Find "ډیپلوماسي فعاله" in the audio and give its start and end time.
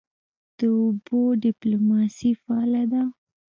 1.43-2.83